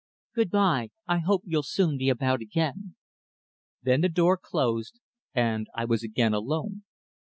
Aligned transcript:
"Good 0.33 0.49
bye; 0.49 0.89
I 1.05 1.19
hope 1.19 1.43
you'll 1.45 1.61
soon 1.61 1.95
be 1.99 2.09
about 2.09 2.41
again." 2.41 2.95
Then 3.83 4.01
the 4.01 4.09
door 4.09 4.35
closed 4.35 4.99
and 5.35 5.67
I 5.75 5.85
was 5.85 6.01
again 6.01 6.33
alone. 6.33 6.83